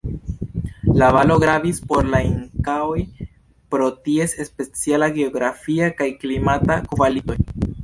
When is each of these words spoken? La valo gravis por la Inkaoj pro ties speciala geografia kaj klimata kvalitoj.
La 1.01 1.09
valo 1.15 1.35
gravis 1.43 1.77
por 1.91 2.07
la 2.13 2.21
Inkaoj 2.29 3.03
pro 3.75 3.91
ties 4.09 4.35
speciala 4.49 5.13
geografia 5.21 5.93
kaj 6.03 6.11
klimata 6.27 6.83
kvalitoj. 6.97 7.41